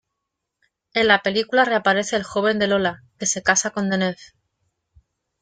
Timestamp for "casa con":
3.43-3.87